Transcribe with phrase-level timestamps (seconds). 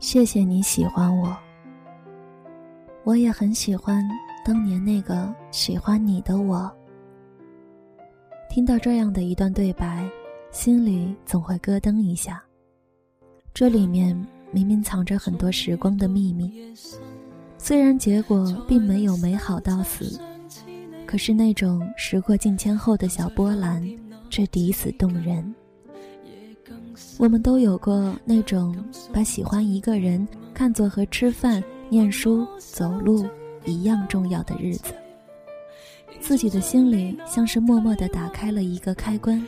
[0.00, 1.36] 谢谢你喜欢我，
[3.04, 4.02] 我也很喜欢
[4.42, 6.74] 当年那个喜欢你的我。
[8.48, 10.08] 听到这样的一段对白，
[10.50, 12.42] 心里总会咯噔一下。
[13.52, 14.16] 这里面
[14.50, 16.74] 明明藏着很多时光的秘密，
[17.58, 20.18] 虽然结果并没有美好到死，
[21.04, 23.86] 可是那种时过境迁后的小波澜，
[24.30, 25.54] 却抵死动人。
[27.18, 28.74] 我们都有过那种
[29.12, 33.26] 把喜欢一个人看作和吃饭、念书、走路
[33.64, 34.94] 一样重要的日子，
[36.20, 39.46] 自己的心里像是默默地打开了一个开关。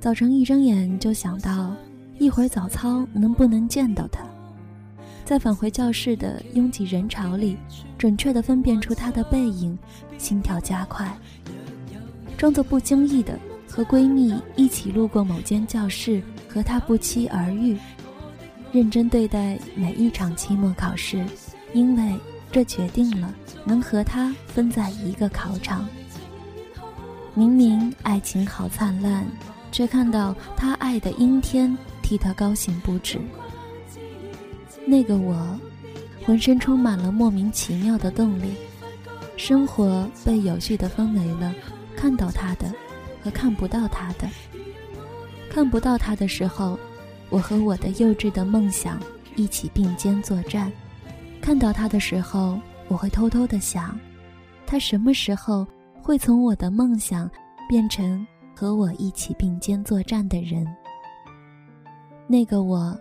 [0.00, 1.72] 早晨一睁眼就想到，
[2.18, 4.24] 一会儿早操能不能见到他，
[5.24, 7.56] 在返回教室的拥挤人潮里，
[7.96, 9.78] 准确地分辨出他的背影，
[10.18, 11.16] 心跳加快，
[12.36, 16.22] 装作不经意的和闺蜜一起路过某间教室。
[16.48, 17.76] 和他不期而遇，
[18.72, 21.24] 认真对待每一场期末考试，
[21.72, 22.18] 因为
[22.50, 23.34] 这决定了
[23.64, 25.88] 能和他分在一个考场。
[27.34, 29.26] 明明爱情好灿烂，
[29.70, 33.20] 却看到他爱的阴天，替他高兴不止。
[34.86, 35.58] 那个我，
[36.24, 38.54] 浑身充满了莫名其妙的动力，
[39.36, 41.54] 生活被有序的分为了
[41.94, 42.72] 看到他的
[43.22, 44.26] 和看不到他的。
[45.56, 46.78] 看不到他的时候，
[47.30, 49.00] 我和我的幼稚的梦想
[49.36, 50.70] 一起并肩作战；
[51.40, 53.98] 看到他的时候，我会偷偷的想，
[54.66, 55.66] 他什么时候
[56.02, 57.30] 会从我的梦想
[57.66, 60.66] 变成和我一起并肩作战的人？
[62.26, 62.94] 那个我，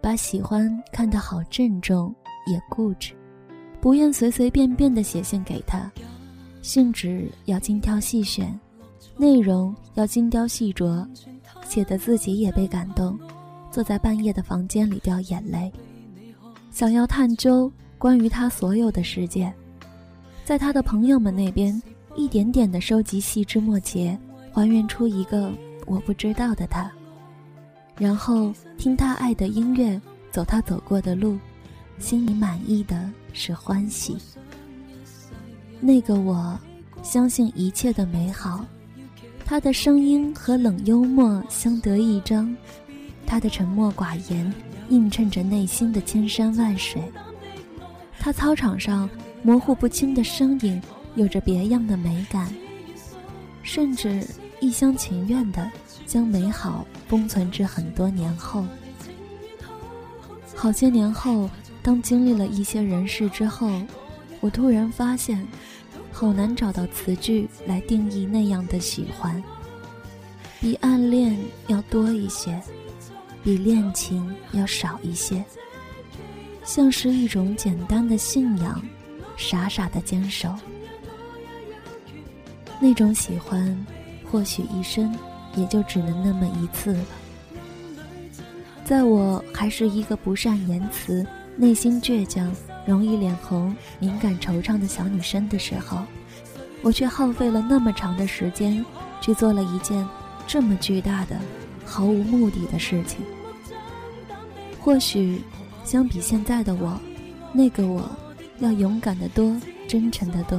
[0.00, 2.14] 把喜欢看得好郑重，
[2.46, 3.12] 也固执，
[3.82, 5.92] 不愿随随便便的写信给他，
[6.62, 8.58] 信纸要精挑细选，
[9.18, 11.06] 内容要精雕细琢。
[11.66, 13.18] 写的自己也被感动，
[13.70, 15.70] 坐在半夜的房间里掉眼泪，
[16.70, 19.52] 想要探究关于他所有的世界，
[20.46, 21.82] 在他的朋友们那边
[22.14, 24.18] 一点点的收集细枝末节，
[24.50, 25.52] 还原出一个
[25.84, 26.90] 我不知道的他，
[27.98, 30.00] 然后听他爱的音乐，
[30.30, 31.38] 走他走过的路，
[31.98, 34.16] 心里满意的是欢喜。
[35.80, 36.58] 那个我，
[37.02, 38.64] 相信一切的美好。
[39.50, 42.54] 他的声音和冷幽默相得益彰，
[43.26, 44.52] 他的沉默寡言
[44.90, 47.00] 映衬着内心的千山万水。
[48.18, 49.08] 他操场上
[49.42, 50.78] 模糊不清的身影
[51.14, 52.52] 有着别样的美感，
[53.62, 54.22] 甚至
[54.60, 55.66] 一厢情愿地
[56.04, 58.66] 将美好封存至很多年后。
[60.54, 61.48] 好些年后，
[61.82, 63.72] 当经历了一些人事之后，
[64.40, 65.48] 我突然发现。
[66.12, 69.42] 好难找到词句来定义那样的喜欢，
[70.60, 71.38] 比暗恋
[71.68, 72.60] 要多一些，
[73.44, 75.44] 比恋情要少一些，
[76.64, 78.82] 像是一种简单的信仰，
[79.36, 80.52] 傻傻的坚守。
[82.80, 83.86] 那种喜欢，
[84.30, 85.16] 或许一生
[85.54, 87.04] 也就只能那么一次了。
[88.84, 91.24] 在我还是一个不善言辞、
[91.56, 92.52] 内心倔强。
[92.88, 96.02] 容易脸红、敏感、惆怅的小女生的时候，
[96.80, 98.82] 我却耗费了那么长的时间，
[99.20, 100.08] 去做了一件
[100.46, 101.36] 这么巨大的、
[101.84, 103.18] 毫无目的的事情。
[104.80, 105.42] 或许，
[105.84, 106.98] 相比现在的我，
[107.52, 108.08] 那个我，
[108.60, 109.54] 要勇敢的多，
[109.86, 110.58] 真诚的多。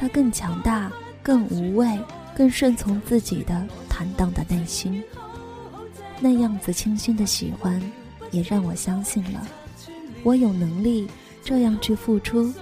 [0.00, 0.90] 他更强大，
[1.22, 1.86] 更无畏，
[2.34, 5.04] 更顺从自己的坦荡的内心。
[6.20, 7.78] 那样子清新的喜欢，
[8.30, 9.46] 也让我相信了。
[10.22, 11.06] 我有能力
[11.42, 12.52] 这样去付出，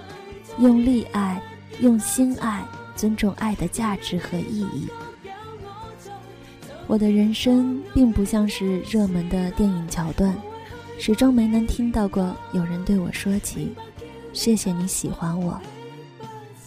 [0.59, 1.41] 用力爱，
[1.81, 4.87] 用心爱，尊重爱的价值和意义。
[6.87, 10.33] 我的人生并不像是热门的电影桥段，
[10.97, 13.75] 始终没能听到过有人对我说起
[14.31, 15.59] “谢谢你喜欢我”。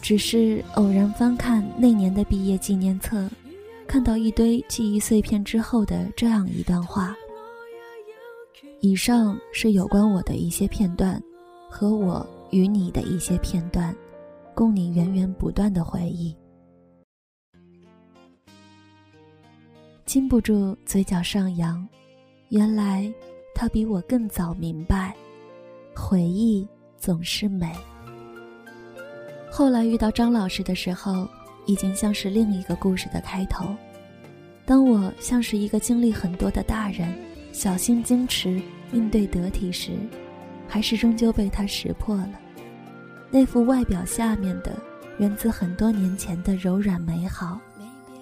[0.03, 3.31] 只是偶然翻看那年的毕业纪念册，
[3.87, 7.15] 看到一堆记忆碎片之后的这样一段话。
[8.83, 11.23] 以上是有关我的一些片段，
[11.69, 13.95] 和我与你的一些片段，
[14.55, 16.35] 供你源源不断的回忆。
[20.07, 21.87] 禁不住嘴角上扬，
[22.49, 23.13] 原来
[23.55, 25.15] 他比我更早明白，
[25.95, 26.67] 回忆
[26.97, 27.71] 总是美。
[29.51, 31.29] 后来遇到张老师的时候，
[31.67, 33.77] 已经像是另一个故事的开头。
[34.65, 37.30] 当我像是一个经历很多的大人。
[37.53, 38.61] 小心矜持，
[38.93, 39.93] 应对得体时，
[40.69, 42.33] 还是终究被他识破了。
[43.31, 44.77] 那副外表下面的，
[45.19, 47.61] 源自很多年前的柔软美好，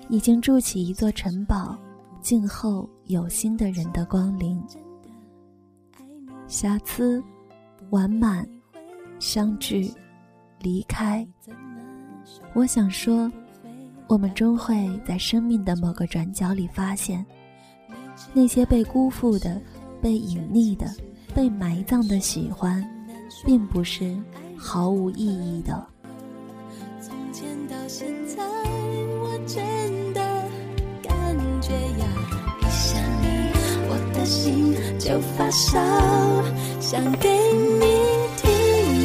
[0.08, 1.78] 已经筑起一座城堡，
[2.20, 4.62] 静候有心的人的光临。
[6.46, 7.22] 瑕疵、
[7.90, 8.48] 完满、
[9.18, 9.92] 相聚、
[10.60, 11.26] 离开。
[12.54, 13.30] 我想说，
[14.08, 17.24] 我们终会在生命的某个转角里发现，
[18.32, 19.60] 那些被辜负的、
[20.00, 20.86] 被隐匿的、
[21.34, 22.84] 被埋葬的喜欢，
[23.44, 24.16] 并不是
[24.56, 25.86] 毫无意义的。
[27.00, 28.42] 从前到现在，
[29.22, 30.20] 我真的
[31.02, 31.12] 感
[31.60, 32.06] 觉呀，
[32.60, 33.26] 一想你，
[33.88, 35.78] 我的心就发烧，
[36.80, 37.80] 想给你
[38.36, 38.48] 听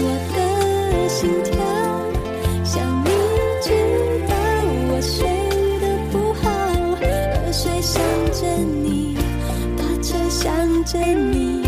[0.03, 1.52] 我的心跳，
[10.93, 11.63] 想着你，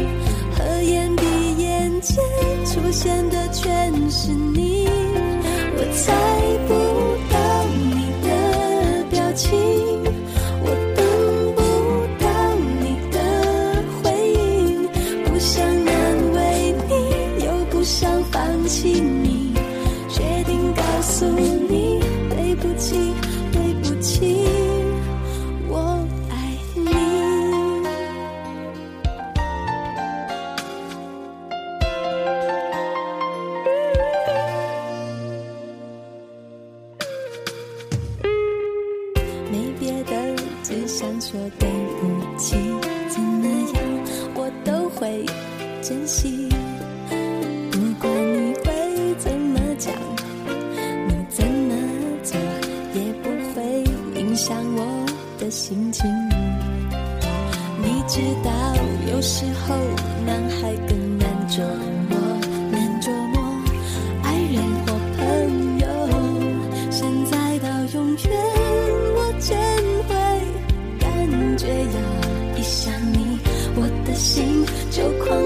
[0.56, 1.24] 合眼闭
[1.58, 2.24] 眼间
[2.64, 4.88] 出现的全是你。
[5.78, 6.14] 我猜
[6.68, 6.85] 不
[45.06, 45.24] 会
[45.84, 46.50] 珍惜。
[47.72, 49.94] 不管你会怎么讲，
[51.08, 51.76] 你怎么
[52.24, 52.36] 做，
[52.96, 53.84] 也不会
[54.20, 55.06] 影响我
[55.38, 56.10] 的心情。
[57.84, 58.50] 你知道，
[59.12, 59.76] 有时候
[60.26, 61.62] 男孩更难琢
[62.10, 62.18] 磨，
[62.72, 63.38] 难琢磨。
[64.24, 64.58] 爱人
[64.88, 65.86] 或朋友，
[66.90, 68.26] 现在到永远，
[69.14, 69.56] 我真
[70.08, 70.12] 会
[71.00, 72.02] 感觉呀，
[72.58, 73.38] 一想你，
[73.76, 74.55] 我的心
[74.96, 75.45] 就狂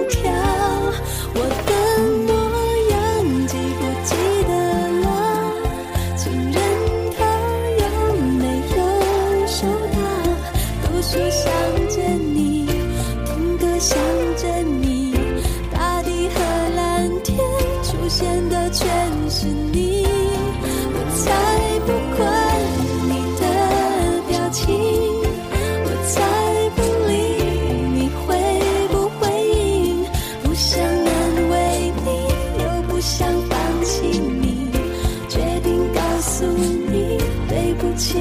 [37.99, 38.13] 起，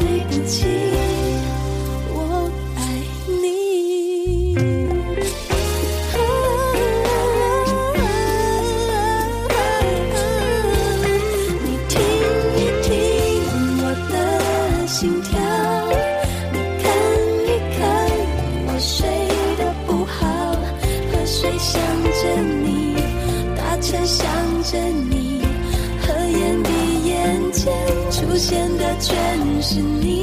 [0.00, 0.77] 对不起，
[29.00, 30.17] 全是你，